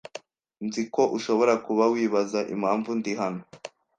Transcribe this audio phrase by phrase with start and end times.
[0.65, 3.41] Nzi ko ushobora kuba wibaza impamvu ndi hano.